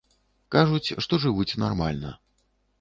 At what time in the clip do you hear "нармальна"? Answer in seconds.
1.67-2.19